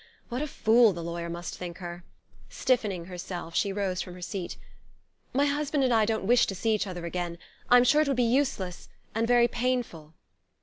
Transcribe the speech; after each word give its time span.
What 0.29 0.41
a 0.41 0.47
fool 0.47 0.93
the 0.93 1.03
lawyer 1.03 1.29
must 1.29 1.55
think 1.55 1.77
her! 1.77 2.03
Stiffening 2.49 3.05
herself, 3.05 3.55
she 3.55 3.71
rose 3.71 4.01
from 4.01 4.15
her 4.15 4.21
seat. 4.23 4.57
"My 5.31 5.45
husband 5.45 5.83
and 5.83 5.93
I 5.93 6.05
don't 6.05 6.25
wish 6.25 6.47
to 6.47 6.55
see 6.55 6.73
each 6.73 6.87
other 6.87 7.05
again.... 7.05 7.37
I'm 7.69 7.83
sure 7.83 8.01
it 8.01 8.07
would 8.07 8.17
be 8.17 8.23
useless... 8.23 8.89
and 9.13 9.27
very 9.27 9.47
painful." 9.47 10.15